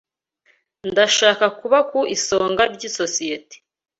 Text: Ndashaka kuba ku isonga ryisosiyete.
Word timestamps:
Ndashaka 0.91 1.45
kuba 1.59 1.79
ku 1.89 1.99
isonga 2.15 2.63
ryisosiyete. 2.73 3.55